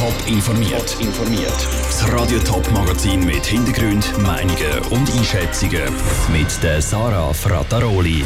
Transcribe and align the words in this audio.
Top 0.00 0.14
informiert. 0.26 0.96
informiert. 0.98 1.68
Das 1.82 2.10
Radio 2.10 2.38
Top 2.38 2.66
Magazin 2.72 3.22
mit 3.26 3.44
Hintergrund, 3.44 4.10
Meinungen 4.22 4.78
und 4.88 5.14
Einschätzungen 5.14 5.92
mit 6.32 6.62
der 6.62 6.80
Sarah 6.80 7.34
Frataroli. 7.34 8.24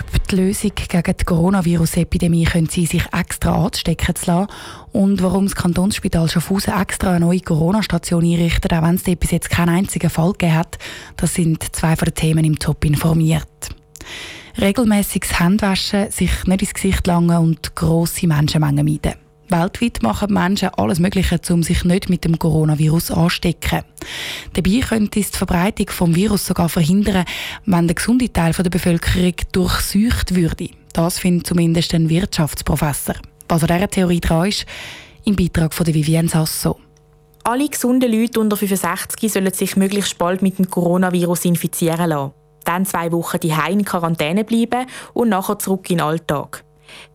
Ob 0.00 0.28
die 0.28 0.36
Lösung 0.36 0.72
gegen 0.74 1.02
die 1.02 1.24
Coronavirus-Epidemie 1.26 2.44
können 2.44 2.70
Sie 2.70 2.86
sich 2.86 3.04
extra 3.12 3.66
anstecken 3.66 4.14
zu 4.14 4.30
lassen 4.30 4.50
und 4.92 5.22
warum 5.22 5.44
das 5.44 5.54
Kantonsspital 5.54 6.26
Schaffhausen 6.26 6.72
extra 6.72 7.10
eine 7.10 7.26
neue 7.26 7.40
Corona-Station 7.40 8.24
einrichtet, 8.24 8.72
auch 8.72 8.82
wenn 8.82 8.94
es 8.94 9.04
bis 9.04 9.30
jetzt 9.30 9.50
keinen 9.50 9.76
einzigen 9.76 10.08
Fall 10.08 10.32
gegeben 10.32 10.54
hat, 10.54 10.78
das 11.18 11.34
sind 11.34 11.76
zwei 11.76 11.96
von 11.96 12.06
den 12.06 12.14
Themen 12.14 12.46
im 12.46 12.58
Top 12.58 12.82
informiert. 12.82 13.68
Regelmäßiges 14.58 15.38
Handwaschen, 15.38 16.10
sich 16.10 16.46
nicht 16.46 16.62
ins 16.62 16.72
Gesicht 16.72 17.06
langen 17.06 17.36
und 17.36 17.74
grosse 17.74 18.26
Menschenmengen 18.26 18.86
meiden. 18.86 19.23
Weltweit 19.60 20.02
machen 20.02 20.32
Menschen 20.32 20.70
alles 20.76 20.98
Mögliche, 20.98 21.40
um 21.50 21.62
sich 21.62 21.84
nicht 21.84 22.08
mit 22.08 22.24
dem 22.24 22.38
Coronavirus 22.38 23.12
anzustecken. 23.12 23.82
Dabei 24.52 24.80
könnte 24.80 25.20
es 25.20 25.30
die 25.30 25.38
Verbreitung 25.38 25.86
des 25.86 26.16
Virus 26.16 26.46
sogar 26.46 26.68
verhindern, 26.68 27.24
wenn 27.64 27.86
der 27.86 27.94
gesunde 27.94 28.32
Teil 28.32 28.52
der 28.52 28.70
Bevölkerung 28.70 29.34
durchseucht 29.52 30.34
würde. 30.34 30.70
Das 30.92 31.18
findet 31.18 31.46
zumindest 31.46 31.94
ein 31.94 32.08
Wirtschaftsprofessor. 32.08 33.16
Was 33.48 33.62
an 33.62 33.68
dieser 33.68 33.90
Theorie 33.90 34.20
dran 34.20 34.48
ist, 34.48 34.66
im 35.24 35.36
Beitrag 35.36 35.72
von 35.72 35.86
Vivienne 35.86 36.28
Sasso. 36.28 36.78
Alle 37.44 37.68
gesunden 37.68 38.10
Leute 38.10 38.40
unter 38.40 38.56
65 38.56 39.32
sollen 39.32 39.52
sich 39.52 39.76
möglichst 39.76 40.18
bald 40.18 40.42
mit 40.42 40.58
dem 40.58 40.68
Coronavirus 40.68 41.44
infizieren 41.44 42.08
lassen. 42.08 42.32
Dann 42.64 42.86
zwei 42.86 43.12
Wochen 43.12 43.38
die 43.40 43.54
in 43.70 43.84
Quarantäne 43.84 44.44
bleiben 44.44 44.86
und 45.12 45.28
nachher 45.28 45.58
zurück 45.58 45.90
in 45.90 45.98
den 45.98 46.06
Alltag. 46.06 46.64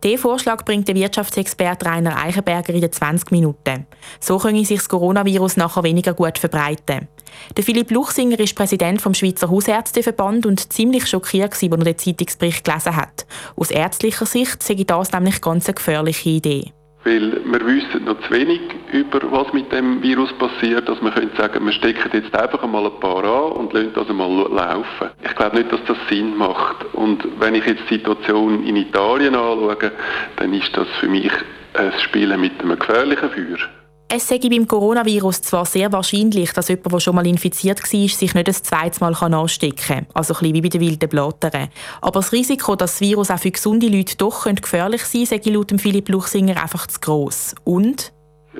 Diesen 0.02 0.18
Vorschlag 0.18 0.64
bringt 0.64 0.88
der 0.88 0.94
Wirtschaftsexperte 0.94 1.86
Rainer 1.86 2.16
Eichenberger 2.16 2.74
in 2.74 2.80
den 2.80 2.92
20 2.92 3.30
Minuten. 3.30 3.86
So 4.18 4.38
könne 4.38 4.64
sich 4.64 4.78
das 4.78 4.88
Coronavirus 4.88 5.56
nachher 5.56 5.82
weniger 5.82 6.14
gut 6.14 6.38
verbreiten. 6.38 7.08
Der 7.56 7.64
Philipp 7.64 7.90
Luchsinger 7.90 8.38
ist 8.40 8.56
Präsident 8.56 9.00
vom 9.00 9.14
Schweizer 9.14 9.50
Hausärzteverband 9.50 10.46
und 10.46 10.72
ziemlich 10.72 11.06
schockiert, 11.06 11.52
als 11.52 11.62
er 11.62 11.68
den 11.68 11.98
Zeitungsbericht 11.98 12.64
gelesen 12.64 12.96
hat. 12.96 13.26
Aus 13.56 13.70
ärztlicher 13.70 14.26
Sicht 14.26 14.62
sei 14.62 14.74
das 14.74 15.12
nämlich 15.12 15.40
ganz 15.40 15.66
eine 15.66 15.74
gefährliche 15.74 16.30
Idee. 16.30 16.72
Weil 17.04 17.40
wir 17.44 17.66
wissen 17.66 18.04
noch 18.04 18.20
zu 18.20 18.30
wenig 18.30 18.60
über 18.92 19.20
was 19.32 19.52
mit 19.54 19.72
dem 19.72 20.02
Virus 20.02 20.32
passiert, 20.34 20.86
dass 20.86 21.00
wir 21.00 21.10
können 21.10 21.30
sagen, 21.36 21.64
wir 21.64 21.72
stecken 21.72 22.10
jetzt 22.12 22.34
einfach 22.36 22.62
einmal 22.62 22.84
ein 22.84 23.00
paar 23.00 23.24
an 23.24 23.52
und 23.52 23.72
lassen 23.72 23.92
das 23.94 24.10
einmal 24.10 24.30
laufen. 24.50 25.08
Ich 25.24 25.34
glaube 25.34 25.56
nicht, 25.56 25.72
dass 25.72 25.82
das 25.86 25.96
Sinn 26.10 26.36
macht. 26.36 26.84
Und 26.92 27.26
wenn 27.40 27.54
ich 27.54 27.64
jetzt 27.64 27.84
die 27.88 27.94
Situation 27.94 28.64
in 28.64 28.76
Italien 28.76 29.34
anschaue, 29.34 29.92
dann 30.36 30.52
ist 30.52 30.76
das 30.76 30.88
für 31.00 31.08
mich 31.08 31.32
ein 31.74 31.92
Spielen 32.00 32.40
mit 32.40 32.60
einem 32.60 32.78
gefährlichen 32.78 33.30
Feuer. 33.30 33.79
Es 34.12 34.26
sei 34.26 34.40
beim 34.40 34.66
Coronavirus 34.66 35.42
zwar 35.42 35.64
sehr 35.64 35.92
wahrscheinlich, 35.92 36.50
dass 36.52 36.66
jemand, 36.66 36.92
der 36.92 36.98
schon 36.98 37.14
mal 37.14 37.24
infiziert 37.28 37.80
war, 37.80 37.86
sich 37.86 38.34
nicht 38.34 38.48
ein 38.48 38.52
zweites 38.52 39.00
Mal 39.00 39.14
anstecken 39.14 39.76
kann. 39.76 40.06
Also 40.14 40.34
ein 40.34 40.38
bisschen 40.40 40.54
wie 40.54 40.62
bei 40.62 40.68
den 40.68 40.80
wilden 40.80 41.08
Blattern. 41.08 41.68
Aber 42.00 42.18
das 42.18 42.32
Risiko, 42.32 42.74
dass 42.74 42.94
das 42.94 43.00
Virus 43.02 43.30
auch 43.30 43.38
für 43.38 43.52
gesunde 43.52 43.86
Leute 43.86 44.16
doch 44.16 44.46
gefährlich 44.52 45.02
sein 45.02 45.28
könnte, 45.28 45.44
sei 45.44 45.52
laut 45.52 45.80
Philipp 45.80 46.08
Luchsinger 46.08 46.60
einfach 46.60 46.88
zu 46.88 46.98
gross. 46.98 47.54
Und? 47.62 48.12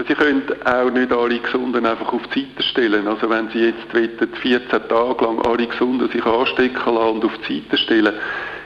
Sie 0.06 0.14
können 0.14 0.44
auch 0.64 0.90
nicht 0.92 1.10
alle 1.10 1.40
Gesunden 1.40 1.84
einfach 1.84 2.12
auf 2.12 2.22
die 2.32 2.42
Seite 2.42 2.62
stellen. 2.62 3.08
Also 3.08 3.28
wenn 3.28 3.48
Sie 3.50 3.58
jetzt 3.58 3.90
14 4.40 4.68
Tage 4.88 5.24
lang 5.24 5.44
alle 5.44 5.66
Gesunden 5.66 6.08
sich 6.12 6.24
anstecken 6.24 6.94
lassen 6.94 7.16
und 7.16 7.24
auf 7.24 7.36
die 7.48 7.58
Seite 7.58 7.76
stellen, 7.76 8.14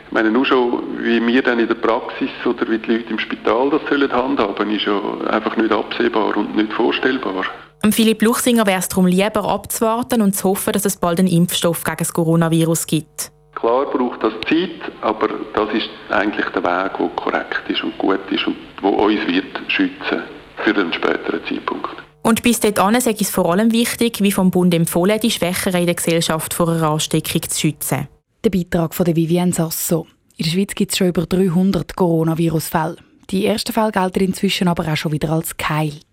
ich 0.07 0.13
meine, 0.13 0.31
nur 0.31 0.45
schon, 0.45 1.03
wie 1.03 1.25
wir 1.27 1.43
dann 1.43 1.59
in 1.59 1.69
der 1.69 1.75
Praxis 1.75 2.31
oder 2.45 2.69
wie 2.71 2.79
die 2.79 2.93
Leute 2.93 3.11
im 3.11 3.19
Spital 3.19 3.71
das 3.71 3.81
sollen 3.89 4.13
handhaben, 4.13 4.71
ist 4.71 4.87
ja 4.87 5.01
einfach 5.31 5.57
nicht 5.57 5.73
absehbar 5.73 6.37
und 6.37 6.55
nicht 6.57 6.73
vorstellbar. 6.73 7.45
Am 7.83 7.93
Philipp 7.93 8.23
Luchsinger 8.23 8.67
wäre 8.67 8.79
es 8.79 8.89
darum 8.89 9.07
lieber 9.07 9.45
abzuwarten 9.45 10.23
und 10.23 10.35
zu 10.35 10.51
hoffen, 10.51 10.73
dass 10.73 10.85
es 10.85 10.97
bald 10.97 11.19
einen 11.19 11.29
Impfstoff 11.29 11.85
gegen 11.85 11.99
das 11.99 12.13
Coronavirus 12.13 12.87
gibt. 12.87 13.31
Klar 13.55 13.87
braucht 13.87 14.23
das 14.23 14.33
Zeit, 14.49 14.93
aber 15.03 15.29
das 15.55 15.75
ist 15.75 15.91
eigentlich 16.11 16.47
der 16.47 16.63
Weg, 16.63 16.99
der 16.99 17.09
korrekt 17.17 17.63
ist 17.69 17.83
und 17.83 17.97
gut 17.99 18.21
ist 18.31 18.47
und 18.47 18.57
der 18.83 18.91
uns 18.91 19.27
wird 19.27 19.61
schützen 19.69 20.23
für 20.65 20.75
einen 20.75 20.93
späteren 20.93 21.41
Zeitpunkt. 21.47 21.91
Und 22.23 22.43
bis 22.43 22.61
dahin 22.61 22.97
ich 22.97 23.21
es 23.21 23.31
vor 23.31 23.53
allem 23.53 23.71
wichtig, 23.71 24.23
wie 24.23 24.33
vom 24.33 24.51
Bund 24.51 24.73
empfohlen, 24.73 25.21
die 25.21 25.31
Schwächeren 25.31 25.81
in 25.81 25.87
der 25.87 25.95
Gesellschaft 25.95 26.55
vor 26.55 26.71
einer 26.71 26.89
Ansteckung 26.89 27.43
zu 27.43 27.61
schützen. 27.61 28.09
Der 28.45 28.51
Beitrag 28.51 28.95
von 28.95 29.07
der 29.07 29.17
Vivienne 29.17 29.55
Sasso. 29.55 30.07
In 30.37 30.45
der 30.45 30.51
Schweiz 30.51 30.75
gibt 30.75 30.93
es 30.93 30.99
schon 30.99 31.09
über 31.09 31.25
300 31.25 31.97
Coronavirus-Fälle. 31.97 32.97
Die 33.31 33.47
ersten 33.47 33.73
Fälle 33.73 33.91
gelten 33.91 34.23
inzwischen 34.23 34.69
aber 34.69 34.87
auch 34.87 34.99
schon 34.99 35.13
wieder 35.13 35.31
als 35.31 35.57
geheilt. 35.57 36.05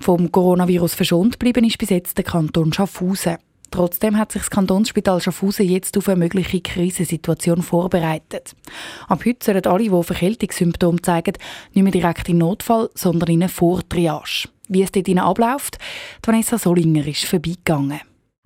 Vom 0.00 0.32
Coronavirus 0.32 0.94
verschont 0.94 1.38
geblieben 1.38 1.64
ist 1.64 1.78
bis 1.78 1.90
jetzt 1.90 2.18
der 2.18 2.24
Kanton 2.24 2.72
Schaffhausen. 2.72 3.36
Trotzdem 3.70 4.18
hat 4.18 4.32
sich 4.32 4.42
das 4.42 4.50
Kantonsspital 4.50 5.20
Schaffhausen 5.20 5.68
jetzt 5.68 5.96
auf 5.96 6.08
eine 6.08 6.16
mögliche 6.16 6.60
Krisensituation 6.60 7.62
vorbereitet. 7.62 8.56
Ab 9.06 9.24
heute 9.24 9.44
sollen 9.44 9.64
alle, 9.64 9.84
die 9.84 10.02
Verkältungssymptome 10.02 11.02
zeigen, 11.02 11.34
nicht 11.72 11.84
mehr 11.84 11.92
direkt 11.92 12.28
in 12.28 12.38
Notfall, 12.38 12.90
sondern 12.96 13.30
in 13.30 13.44
eine 13.44 13.48
Vortriage. 13.48 14.48
Wie 14.66 14.82
es 14.82 14.90
dort 14.90 15.08
abläuft, 15.18 15.78
Vanessa 16.20 16.58
Solinger 16.58 17.06
ist 17.06 17.26
vorbeigegangen. 17.26 18.00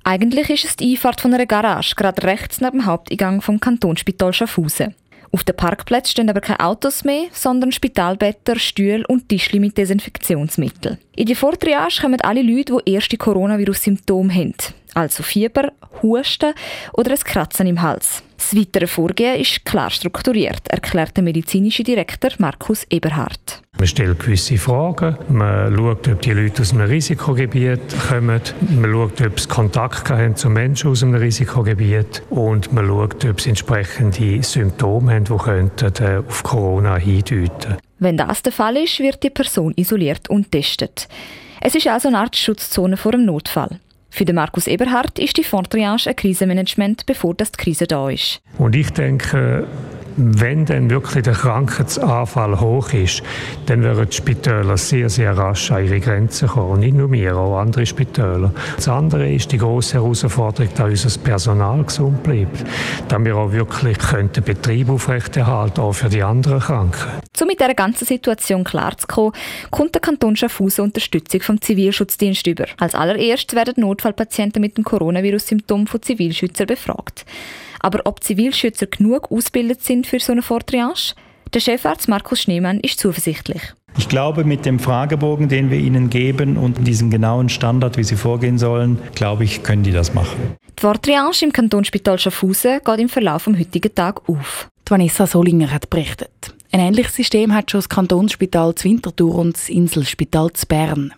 Eigentlich 0.04 0.50
ist 0.50 0.64
es 0.64 0.76
die 0.76 0.92
Einfahrt 0.92 1.20
von 1.20 1.34
einer 1.34 1.46
Garage, 1.46 1.94
gerade 1.94 2.22
rechts 2.22 2.60
neben 2.60 2.78
dem 2.78 2.86
Haupteingang 2.86 3.42
vom 3.42 3.60
Kantonsspital 3.60 4.32
Schaffhausen. 4.32 4.94
Auf 5.30 5.44
dem 5.44 5.56
Parkplatz 5.56 6.10
stehen 6.10 6.30
aber 6.30 6.40
keine 6.40 6.60
Autos 6.60 7.04
mehr, 7.04 7.24
sondern 7.32 7.72
Spitalbetter, 7.72 8.58
Stühle 8.58 9.06
und 9.06 9.28
Tischli 9.28 9.60
mit 9.60 9.76
Desinfektionsmitteln. 9.76 10.98
In 11.14 11.26
die 11.26 11.34
Vortriage 11.34 12.00
kommen 12.00 12.20
alle 12.22 12.40
Leute, 12.40 12.78
die 12.84 12.92
erste 12.92 13.18
Coronavirus-Symptome 13.18 14.34
haben 14.34 14.54
also 14.94 15.22
Fieber, 15.22 15.72
Husten 16.02 16.54
oder 16.92 17.12
ein 17.12 17.18
Kratzen 17.18 17.66
im 17.66 17.80
Hals. 17.80 18.22
Das 18.48 18.58
weitere 18.58 18.86
Vorgehen 18.86 19.38
ist 19.38 19.62
klar 19.66 19.90
strukturiert, 19.90 20.68
erklärt 20.68 21.14
der 21.18 21.22
medizinische 21.22 21.82
Direktor 21.82 22.30
Markus 22.38 22.86
Eberhardt. 22.88 23.60
Man 23.76 23.86
stellt 23.86 24.20
gewisse 24.20 24.56
Fragen, 24.56 25.18
man 25.28 25.76
schaut, 25.76 26.08
ob 26.08 26.22
die 26.22 26.32
Leute 26.32 26.62
aus 26.62 26.72
einem 26.72 26.88
Risikogebiet 26.88 27.78
kommen, 28.08 28.40
man 28.70 28.90
schaut, 28.90 29.20
ob 29.20 29.38
sie 29.38 29.48
Kontakt 29.48 30.08
haben 30.08 30.34
zu 30.34 30.48
Menschen 30.48 30.90
aus 30.90 31.02
einem 31.02 31.16
Risikogebiet 31.16 32.22
und 32.30 32.72
man 32.72 32.86
schaut, 32.86 33.22
ob 33.26 33.38
sie 33.38 33.50
entsprechende 33.50 34.42
Symptome 34.42 35.12
haben, 35.12 35.24
die 35.24 35.36
könnten 35.36 36.02
äh, 36.02 36.22
auf 36.26 36.42
Corona 36.42 36.96
hindeuten. 36.96 37.76
Wenn 37.98 38.16
das 38.16 38.40
der 38.40 38.52
Fall 38.52 38.78
ist, 38.78 38.98
wird 39.00 39.22
die 39.22 39.30
Person 39.30 39.74
isoliert 39.76 40.30
und 40.30 40.50
testet. 40.50 41.06
Es 41.60 41.74
ist 41.74 41.86
also 41.86 42.08
eine 42.08 42.20
Art 42.20 42.34
Schutzzone 42.34 42.96
vor 42.96 43.12
einem 43.12 43.26
Notfall. 43.26 43.78
Für 44.10 44.24
den 44.24 44.36
Markus 44.36 44.66
Eberhardt 44.66 45.18
ist 45.18 45.36
die 45.36 45.44
Fondtriage 45.44 46.08
ein 46.08 46.16
Krisenmanagement, 46.16 47.06
bevor 47.06 47.34
das 47.34 47.52
die 47.52 47.58
Krise 47.58 47.86
da 47.86 48.08
ist. 48.08 48.40
Und 48.58 48.74
ich 48.74 48.90
denke, 48.90 49.66
wenn 50.18 50.64
dann 50.64 50.90
wirklich 50.90 51.22
der 51.22 51.34
Krankheitsanfall 51.34 52.58
hoch 52.60 52.92
ist, 52.92 53.22
dann 53.66 53.82
werden 53.84 54.06
die 54.10 54.16
Spitäler 54.16 54.76
sehr, 54.76 55.08
sehr 55.08 55.36
rasch 55.36 55.70
an 55.70 55.84
ihre 55.84 56.00
Grenzen 56.00 56.48
kommen. 56.48 56.72
Und 56.72 56.80
nicht 56.80 56.94
nur 56.94 57.10
wir, 57.12 57.36
auch 57.36 57.58
andere 57.58 57.86
Spitäler. 57.86 58.52
Das 58.76 58.88
andere 58.88 59.32
ist 59.32 59.52
die 59.52 59.58
große 59.58 59.94
Herausforderung, 59.94 60.68
dass 60.74 61.04
unser 61.04 61.20
Personal 61.20 61.84
gesund 61.84 62.22
bleibt. 62.24 62.64
Dass 63.08 63.24
wir 63.24 63.36
auch 63.36 63.52
wirklich 63.52 63.98
den 63.98 64.44
Betrieb 64.44 64.90
aufrechterhalten, 64.90 65.80
auch 65.80 65.92
für 65.92 66.08
die 66.08 66.22
anderen 66.22 66.60
Kranken. 66.60 67.08
Um 67.40 67.46
mit 67.46 67.60
dieser 67.60 67.74
ganzen 67.74 68.04
Situation 68.04 68.64
klarzukommen, 68.64 69.32
kommt 69.70 69.94
der 69.94 70.00
Kanton 70.00 70.34
Schaffhausen 70.34 70.84
Unterstützung 70.84 71.40
vom 71.40 71.60
Zivilschutzdienst 71.60 72.46
über. 72.48 72.66
Als 72.78 72.94
allererstes 72.94 73.56
werden 73.56 73.82
Notfallpatienten 73.82 74.60
mit 74.60 74.76
dem 74.76 74.84
Coronavirus-Symptom 74.84 75.86
von 75.86 76.02
Zivilschützern 76.02 76.66
befragt. 76.66 77.24
Aber 77.80 78.00
ob 78.04 78.22
Zivilschützer 78.22 78.86
genug 78.86 79.30
ausgebildet 79.30 79.82
sind 79.82 80.06
für 80.06 80.20
so 80.20 80.32
eine 80.32 80.42
Vortriage? 80.42 81.14
Der 81.54 81.60
Chefarzt 81.60 82.08
Markus 82.08 82.42
Schneemann 82.42 82.80
ist 82.80 83.00
zuversichtlich. 83.00 83.62
Ich 83.96 84.08
glaube, 84.08 84.44
mit 84.44 84.66
dem 84.66 84.78
Fragebogen, 84.78 85.48
den 85.48 85.70
wir 85.70 85.78
ihnen 85.78 86.10
geben 86.10 86.56
und 86.56 86.86
diesem 86.86 87.10
genauen 87.10 87.48
Standard, 87.48 87.96
wie 87.96 88.04
sie 88.04 88.16
vorgehen 88.16 88.58
sollen, 88.58 88.98
glaube 89.14 89.44
ich, 89.44 89.62
können 89.62 89.82
die 89.82 89.92
das 89.92 90.14
machen. 90.14 90.56
Die 90.78 90.82
Vortriage 90.82 91.44
im 91.44 91.52
Kantonsspital 91.52 92.18
Schaffhausen 92.18 92.80
geht 92.84 92.98
im 93.00 93.08
Verlauf 93.08 93.44
des 93.44 93.58
heutigen 93.58 93.94
Tages 93.94 94.22
auf. 94.28 94.68
Die 94.86 94.90
Vanessa 94.90 95.26
Solinger 95.26 95.70
hat 95.70 95.90
berichtet. 95.90 96.54
Ein 96.70 96.80
ähnliches 96.80 97.16
System 97.16 97.54
hat 97.54 97.70
schon 97.70 97.78
das 97.78 97.88
Kantonsspital 97.88 98.74
zu 98.74 98.88
Winterthur 98.88 99.34
und 99.34 99.56
das 99.56 99.68
Inselspital 99.68 100.52
zu 100.52 100.66
Bern. 100.66 101.14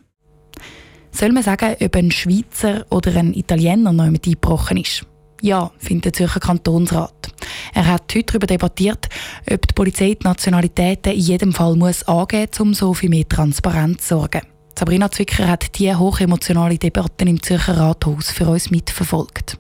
Soll 1.10 1.32
man 1.32 1.42
sagen, 1.42 1.74
ob 1.80 1.96
ein 1.96 2.10
Schweizer 2.12 2.86
oder 2.90 3.14
ein 3.16 3.34
Italiener 3.34 3.92
noch 3.92 4.06
mit 4.06 4.26
eingebrochen 4.26 4.76
ist? 4.76 5.04
Ja, 5.42 5.70
findet 5.78 6.04
der 6.04 6.12
Zürcher 6.12 6.40
Kantonsrat. 6.40 7.32
Er 7.75 7.87
hat 7.87 8.12
heute 8.14 8.25
darüber 8.25 8.46
debattiert, 8.46 9.08
ob 9.50 9.66
die 9.66 9.75
Polizei 9.75 10.14
die 10.20 10.25
Nationalitäten 10.25 11.12
in 11.12 11.20
jedem 11.20 11.52
Fall 11.52 11.76
muss 11.76 12.02
angeben 12.02 12.48
muss, 12.50 12.60
um 12.60 12.75
so 12.75 12.94
viel 12.94 13.10
mehr 13.10 13.28
Transparenz 13.28 14.02
zu 14.02 14.16
sorgen. 14.16 14.42
Sabrina 14.78 15.10
Zwicker 15.10 15.46
hat 15.46 15.78
diese 15.78 15.98
hochemotionale 15.98 16.78
Debatte 16.78 17.25
im 17.25 17.42
Zürcher 17.42 17.76
Rathaus 17.76 18.31
für 18.31 18.48
uns 18.48 18.70
mitverfolgt. 18.70 19.59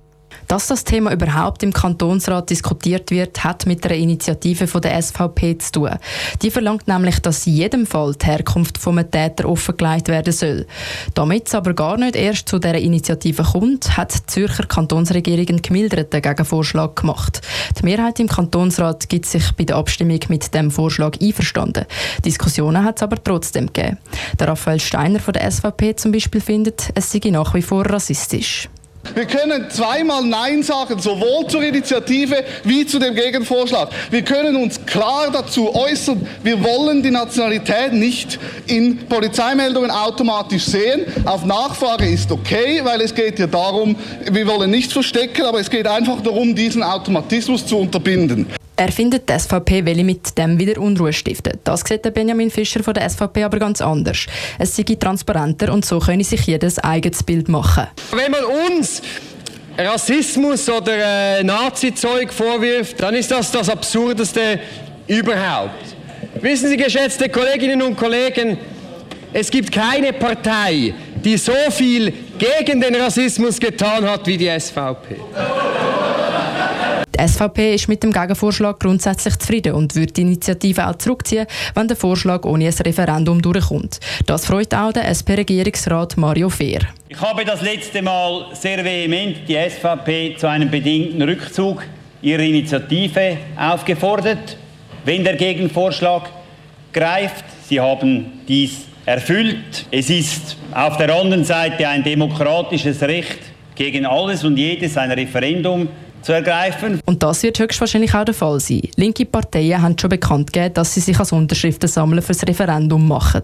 Dass 0.50 0.66
das 0.66 0.82
Thema 0.82 1.12
überhaupt 1.12 1.62
im 1.62 1.72
Kantonsrat 1.72 2.50
diskutiert 2.50 3.12
wird, 3.12 3.44
hat 3.44 3.66
mit 3.66 3.84
einer 3.84 3.94
Initiative 3.94 4.66
von 4.66 4.80
der 4.80 5.00
SVP 5.00 5.58
zu 5.58 5.70
tun. 5.70 5.90
Die 6.42 6.50
verlangt 6.50 6.88
nämlich, 6.88 7.20
dass 7.20 7.46
in 7.46 7.54
jedem 7.54 7.86
Fall 7.86 8.16
die 8.20 8.26
Herkunft 8.26 8.76
vom 8.76 8.96
Täter 8.96 9.48
offengelegt 9.48 10.08
werden 10.08 10.32
soll. 10.32 10.66
Damit 11.14 11.46
es 11.46 11.54
aber 11.54 11.72
gar 11.72 11.96
nicht 11.98 12.16
erst 12.16 12.48
zu 12.48 12.58
dieser 12.58 12.78
Initiative 12.78 13.44
kommt, 13.44 13.96
hat 13.96 14.12
die 14.12 14.26
Zürcher 14.26 14.66
Kantonsregierung 14.66 15.46
einen 15.50 15.62
gemilderten 15.62 16.20
Gegenvorschlag 16.20 16.96
gemacht. 16.96 17.42
Die 17.78 17.84
Mehrheit 17.84 18.18
im 18.18 18.26
Kantonsrat 18.26 19.08
gibt 19.08 19.26
sich 19.26 19.52
bei 19.52 19.62
der 19.62 19.76
Abstimmung 19.76 20.18
mit 20.30 20.52
dem 20.52 20.72
Vorschlag 20.72 21.16
einverstanden. 21.22 21.86
Diskussionen 22.24 22.82
hat 22.82 22.96
es 22.96 23.04
aber 23.04 23.22
trotzdem 23.22 23.68
gegeben. 23.68 23.98
Der 24.40 24.48
Raphael 24.48 24.80
Steiner 24.80 25.20
von 25.20 25.32
der 25.32 25.48
SVP 25.48 25.94
zum 25.94 26.10
Beispiel 26.10 26.40
findet, 26.40 26.90
es 26.96 27.12
sei 27.12 27.20
nach 27.30 27.54
wie 27.54 27.62
vor 27.62 27.86
rassistisch. 27.86 28.68
Wir 29.14 29.24
können 29.24 29.68
zweimal 29.70 30.22
Nein 30.24 30.62
sagen, 30.62 30.98
sowohl 30.98 31.46
zur 31.48 31.62
Initiative 31.62 32.44
wie 32.64 32.86
zu 32.86 32.98
dem 32.98 33.14
Gegenvorschlag. 33.14 33.88
Wir 34.10 34.22
können 34.22 34.56
uns 34.56 34.84
klar 34.86 35.30
dazu 35.32 35.74
äußern, 35.74 36.26
wir 36.42 36.62
wollen 36.62 37.02
die 37.02 37.10
Nationalität 37.10 37.92
nicht 37.92 38.38
in 38.66 38.98
Polizeimeldungen 39.08 39.90
automatisch 39.90 40.64
sehen. 40.64 41.02
Auf 41.24 41.44
Nachfrage 41.44 42.08
ist 42.08 42.30
okay, 42.30 42.80
weil 42.84 43.00
es 43.00 43.14
geht 43.14 43.38
ja 43.38 43.46
darum, 43.46 43.96
wir 44.30 44.46
wollen 44.46 44.70
nichts 44.70 44.92
verstecken, 44.92 45.42
aber 45.42 45.60
es 45.60 45.70
geht 45.70 45.86
einfach 45.86 46.20
darum, 46.20 46.54
diesen 46.54 46.82
Automatismus 46.82 47.66
zu 47.66 47.78
unterbinden. 47.78 48.46
Er 48.80 48.90
findet, 48.90 49.28
die 49.28 49.38
SVP 49.38 49.84
will 49.84 50.02
mit 50.04 50.38
dem 50.38 50.58
wieder 50.58 50.80
Unruhe 50.80 51.12
stiften. 51.12 51.52
Das 51.64 51.82
sieht 51.82 52.14
Benjamin 52.14 52.50
Fischer 52.50 52.82
von 52.82 52.94
der 52.94 53.10
SVP 53.10 53.44
aber 53.44 53.58
ganz 53.58 53.82
anders. 53.82 54.24
Es 54.58 54.74
sei 54.74 54.84
transparenter 54.98 55.70
und 55.70 55.84
so 55.84 55.98
könne 55.98 56.24
sich 56.24 56.46
jedes 56.46 56.78
eigenes 56.78 57.22
Bild 57.22 57.50
machen. 57.50 57.88
Wenn 58.10 58.32
man 58.32 58.42
uns 58.42 59.02
Rassismus 59.76 60.66
oder 60.70 60.94
äh, 60.96 61.44
Nazi-Zeug 61.44 62.32
vorwirft, 62.32 63.02
dann 63.02 63.14
ist 63.16 63.30
das 63.30 63.52
das 63.52 63.68
Absurdeste 63.68 64.60
überhaupt. 65.06 65.94
Wissen 66.40 66.70
Sie, 66.70 66.78
geschätzte 66.78 67.28
Kolleginnen 67.28 67.82
und 67.82 67.98
Kollegen, 67.98 68.56
es 69.34 69.50
gibt 69.50 69.70
keine 69.70 70.14
Partei, 70.14 70.94
die 71.22 71.36
so 71.36 71.52
viel 71.70 72.14
gegen 72.38 72.80
den 72.80 72.94
Rassismus 72.94 73.60
getan 73.60 74.08
hat 74.08 74.26
wie 74.26 74.38
die 74.38 74.48
SVP. 74.58 75.16
Die 77.20 77.28
SVP 77.28 77.74
ist 77.74 77.86
mit 77.86 78.02
dem 78.02 78.12
Gegenvorschlag 78.12 78.80
grundsätzlich 78.80 79.36
zufrieden 79.38 79.74
und 79.74 79.94
würde 79.94 80.10
die 80.10 80.22
Initiative 80.22 80.88
auch 80.88 80.96
zurückziehen, 80.96 81.46
wenn 81.74 81.86
der 81.86 81.96
Vorschlag 81.96 82.46
ohne 82.46 82.64
ein 82.64 82.72
Referendum 82.72 83.42
durchkommt. 83.42 84.00
Das 84.24 84.46
freut 84.46 84.72
auch 84.72 84.92
der 84.92 85.06
SP-Regierungsrat 85.06 86.16
Mario 86.16 86.48
Fehr. 86.48 86.80
Ich 87.10 87.20
habe 87.20 87.44
das 87.44 87.60
letzte 87.60 88.00
Mal 88.00 88.46
sehr 88.54 88.82
vehement 88.82 89.36
die 89.46 89.54
SVP 89.54 90.36
zu 90.38 90.48
einem 90.48 90.70
bedingten 90.70 91.20
Rückzug 91.20 91.82
ihrer 92.22 92.42
Initiative 92.42 93.36
aufgefordert, 93.54 94.56
wenn 95.04 95.22
der 95.22 95.36
Gegenvorschlag 95.36 96.30
greift. 96.90 97.44
Sie 97.68 97.78
haben 97.78 98.40
dies 98.48 98.86
erfüllt. 99.04 99.84
Es 99.90 100.08
ist 100.08 100.56
auf 100.72 100.96
der 100.96 101.14
anderen 101.14 101.44
Seite 101.44 101.86
ein 101.86 102.02
demokratisches 102.02 103.02
Recht, 103.02 103.40
gegen 103.74 104.06
alles 104.06 104.44
und 104.44 104.56
jedes 104.56 104.96
ein 104.96 105.10
Referendum 105.10 105.88
zu 106.22 106.32
ergreifen. 106.32 107.00
Und 107.06 107.22
das 107.22 107.42
wird 107.42 107.58
höchstwahrscheinlich 107.58 108.14
auch 108.14 108.24
der 108.24 108.34
Fall 108.34 108.60
sein. 108.60 108.82
Linke 108.96 109.24
Parteien 109.26 109.80
haben 109.82 109.98
schon 109.98 110.10
bekannt 110.10 110.52
gegeben, 110.52 110.74
dass 110.74 110.94
sie 110.94 111.00
sich 111.00 111.18
als 111.18 111.32
Unterschriftensammler 111.32 112.22
für 112.22 112.32
das 112.32 112.46
Referendum 112.46 113.06
machen. 113.06 113.42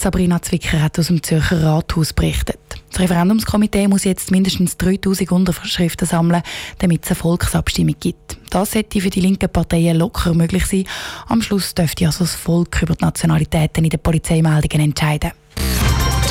Sabrina 0.00 0.40
Zwicker 0.40 0.80
hat 0.80 0.98
aus 0.98 1.08
dem 1.08 1.22
Zürcher 1.22 1.62
Rathaus 1.62 2.12
berichtet. 2.12 2.58
Das 2.90 3.00
Referendumskomitee 3.00 3.88
muss 3.88 4.04
jetzt 4.04 4.30
mindestens 4.30 4.76
3000 4.76 5.32
Unterschriften 5.32 6.06
sammeln, 6.06 6.42
damit 6.78 7.04
es 7.04 7.10
eine 7.10 7.16
Volksabstimmung 7.16 7.96
gibt. 7.98 8.38
Das 8.50 8.72
sollte 8.72 9.00
für 9.00 9.10
die 9.10 9.20
linken 9.20 9.48
Parteien 9.48 9.98
locker 9.98 10.34
möglich 10.34 10.66
sein. 10.66 10.84
Am 11.26 11.42
Schluss 11.42 11.74
dürfte 11.74 12.06
also 12.06 12.24
das 12.24 12.34
Volk 12.34 12.80
über 12.82 12.94
die 12.94 13.04
Nationalitäten 13.04 13.84
in 13.84 13.90
den 13.90 14.00
Polizeimeldungen 14.00 14.86
entscheiden. 14.86 15.32